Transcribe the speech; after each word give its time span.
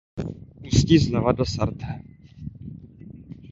Ústí 0.67 0.97
zleva 1.03 1.31
do 1.37 1.45
Sarthe. 1.45 1.93